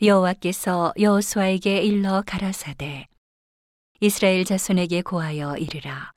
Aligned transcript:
여호와께서 0.00 0.94
여호수아에게 0.96 1.82
일러 1.82 2.22
가라사대 2.24 3.08
이스라엘 4.00 4.44
자손에게 4.44 5.02
고하여 5.02 5.56
이르라. 5.56 6.12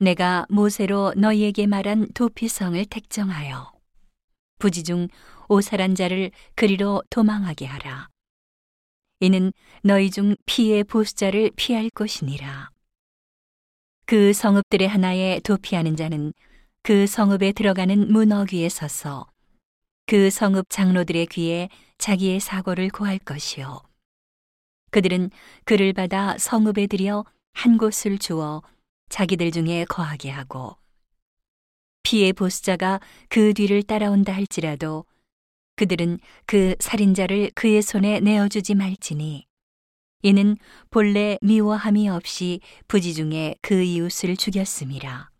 내가 0.00 0.44
모세로 0.50 1.14
너희에게 1.16 1.66
말한 1.66 2.12
도피성을 2.12 2.84
택정하여 2.84 3.72
부지 4.58 4.84
중 4.84 5.08
오살한 5.48 5.94
자를 5.94 6.30
그리로 6.54 7.02
도망하게 7.08 7.64
하라. 7.64 8.08
이는 9.20 9.54
너희 9.82 10.10
중 10.10 10.36
피의 10.44 10.84
보수자를 10.84 11.52
피할 11.56 11.88
것이니라. 11.88 12.68
그 14.04 14.34
성읍들의 14.34 14.86
하나에 14.86 15.40
도피하는 15.40 15.96
자는 15.96 16.34
그 16.82 17.06
성읍에 17.06 17.52
들어가는 17.52 18.12
문 18.12 18.30
어귀에 18.30 18.68
서서 18.68 19.26
그 20.10 20.28
성읍 20.28 20.70
장로들의 20.70 21.26
귀에 21.26 21.68
자기의 21.98 22.40
사고를 22.40 22.88
고할 22.88 23.20
것이요. 23.20 23.80
그들은 24.90 25.30
그를 25.62 25.92
받아 25.92 26.36
성읍에 26.36 26.88
들여 26.88 27.24
한 27.52 27.78
곳을 27.78 28.18
주어 28.18 28.60
자기들 29.08 29.52
중에 29.52 29.84
거하게 29.84 30.30
하고 30.30 30.76
피의 32.02 32.32
보수자가 32.32 32.98
그 33.28 33.54
뒤를 33.54 33.84
따라온다 33.84 34.32
할지라도 34.32 35.04
그들은 35.76 36.18
그 36.44 36.74
살인자를 36.80 37.52
그의 37.54 37.80
손에 37.80 38.18
내어주지 38.18 38.74
말지니 38.74 39.46
이는 40.22 40.56
본래 40.90 41.38
미워함이 41.40 42.08
없이 42.08 42.58
부지 42.88 43.14
중에 43.14 43.54
그 43.62 43.80
이웃을 43.80 44.36
죽였음이라. 44.36 45.30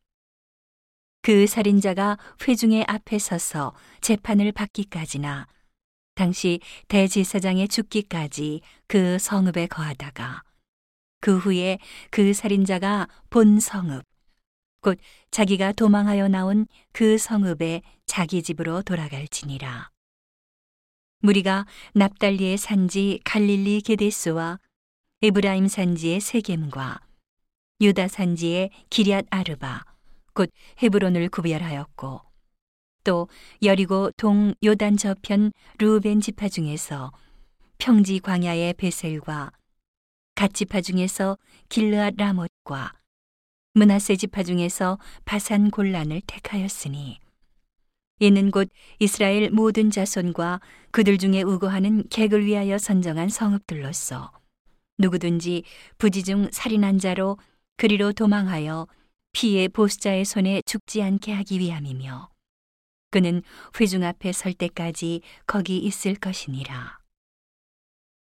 그 1.31 1.47
살인자가 1.47 2.19
회중의 2.43 2.87
앞에 2.89 3.21
서서 3.21 3.73
재판을 4.01 4.51
받기까지나 4.51 5.47
당시 6.17 6.59
대제사장의 6.89 7.69
죽기까지 7.69 8.63
그 8.89 9.17
성읍에 9.17 9.69
거하다가 9.69 10.43
그 11.21 11.39
후에 11.39 11.79
그 12.11 12.35
살인자가 12.35 13.07
본 13.31 13.61
성읍 13.61 14.05
곧 14.81 14.99
자기가 15.31 15.71
도망하여 15.71 16.27
나온 16.27 16.67
그 16.91 17.17
성읍에 17.17 17.83
자기 18.07 18.43
집으로 18.43 18.83
돌아갈지니라. 18.83 19.89
무리가 21.21 21.65
납달리의 21.95 22.59
산지 22.59 23.21
갈릴리 23.23 23.83
게데스와 23.83 24.59
에브라임 25.23 25.69
산지의 25.69 26.19
세겜과 26.19 26.99
유다 27.81 28.09
산지의 28.09 28.71
기럇 28.91 29.27
아르바 29.31 29.90
곧 30.35 30.51
헤브론을 30.83 31.29
구별하였고 31.29 32.21
또 33.05 33.29
여리고 33.63 34.11
동 34.17 34.55
요단 34.63 34.97
저편 34.97 35.53
루벤 35.79 36.21
지파 36.21 36.49
중에서 36.49 37.13
평지 37.79 38.21
광야의 38.21 38.75
베셀과 38.75 39.53
갓 40.35 40.55
지파 40.55 40.81
중에서 40.81 41.39
길르앗 41.69 42.15
라못과 42.17 42.93
문하세 43.75 44.17
지파 44.17 44.43
중에서 44.43 44.99
바산 45.25 45.71
골란을 45.71 46.23
택하였으니 46.27 47.19
이는 48.19 48.51
곧 48.51 48.69
이스라엘 48.99 49.51
모든 49.51 49.91
자손과 49.91 50.61
그들 50.91 51.17
중에 51.17 51.43
우거하는 51.43 52.05
객을 52.11 52.45
위하여 52.45 52.77
선정한 52.77 53.31
성읍들로서 53.31 54.33
누구든지 54.99 55.65
부지 55.97 56.23
중 56.23 56.49
살인한 56.53 56.99
자로 56.99 57.39
그리로 57.79 58.13
도망하여 58.13 58.87
피의 59.33 59.69
보수자의 59.69 60.25
손에 60.25 60.63
죽지 60.67 61.03
않게 61.03 61.33
하기 61.33 61.59
위함이며 61.59 62.31
그는 63.11 63.43
회중 63.81 64.05
앞에 64.05 64.33
설 64.33 64.55
때까지 64.55 65.23
거기 65.47 65.79
있을 65.79 66.15
것이니라. 66.15 67.00